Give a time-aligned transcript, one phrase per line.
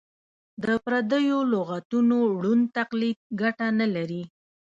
[0.63, 4.23] د پردیو لغتونو ړوند تقلید ګټه نه لري.